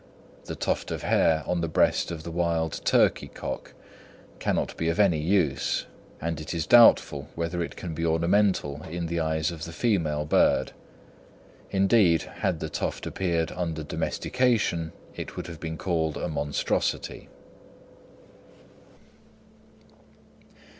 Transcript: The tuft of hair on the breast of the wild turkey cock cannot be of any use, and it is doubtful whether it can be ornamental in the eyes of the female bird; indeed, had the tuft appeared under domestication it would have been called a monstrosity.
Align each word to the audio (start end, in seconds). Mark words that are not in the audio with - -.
The 0.45 0.55
tuft 0.55 0.89
of 0.89 1.03
hair 1.03 1.43
on 1.45 1.61
the 1.61 1.67
breast 1.67 2.09
of 2.09 2.23
the 2.23 2.31
wild 2.31 2.81
turkey 2.83 3.27
cock 3.27 3.75
cannot 4.39 4.75
be 4.75 4.89
of 4.89 4.99
any 4.99 5.19
use, 5.19 5.85
and 6.19 6.41
it 6.41 6.55
is 6.55 6.65
doubtful 6.65 7.29
whether 7.35 7.61
it 7.61 7.75
can 7.75 7.93
be 7.93 8.03
ornamental 8.03 8.81
in 8.89 9.05
the 9.05 9.19
eyes 9.19 9.51
of 9.51 9.65
the 9.65 9.71
female 9.71 10.25
bird; 10.25 10.71
indeed, 11.69 12.23
had 12.23 12.61
the 12.61 12.67
tuft 12.69 13.05
appeared 13.05 13.51
under 13.51 13.83
domestication 13.83 14.91
it 15.15 15.35
would 15.37 15.45
have 15.45 15.59
been 15.59 15.77
called 15.77 16.17
a 16.17 16.27
monstrosity. 16.27 17.29